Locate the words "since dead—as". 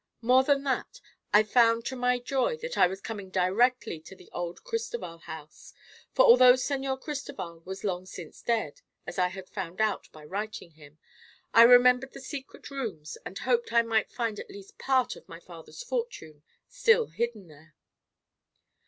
8.07-9.19